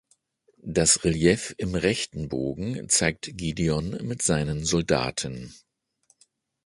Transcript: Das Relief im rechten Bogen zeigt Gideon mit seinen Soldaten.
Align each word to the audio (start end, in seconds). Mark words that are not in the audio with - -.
Das 0.65 1.03
Relief 1.03 1.53
im 1.59 1.75
rechten 1.75 2.27
Bogen 2.27 2.89
zeigt 2.89 3.37
Gideon 3.37 3.91
mit 4.07 4.23
seinen 4.23 4.65
Soldaten. 4.65 5.53